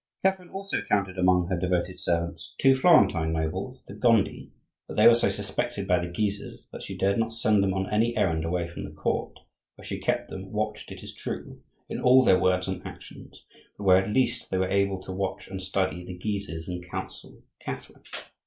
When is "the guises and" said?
16.03-16.83